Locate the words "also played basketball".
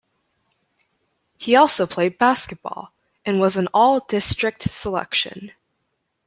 1.55-2.91